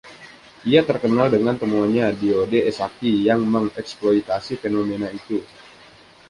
[0.69, 5.37] Ia terkenal dengan temuannya, diode Esaki, yang mengeksploitasi fenomena itu.